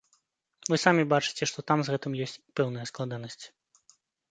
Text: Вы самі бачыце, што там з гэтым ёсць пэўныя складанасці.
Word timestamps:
Вы 0.73 0.79
самі 0.85 1.03
бачыце, 1.11 1.43
што 1.51 1.59
там 1.69 1.79
з 1.85 1.95
гэтым 1.97 2.17
ёсць 2.27 2.35
пэўныя 2.61 2.91
складанасці. 2.95 3.47